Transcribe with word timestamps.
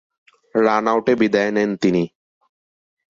Run 0.55 0.85
আউটে 0.91 1.13
বিদেয় 1.21 1.51
নেন 1.55 1.71
তিনি। 1.81 2.03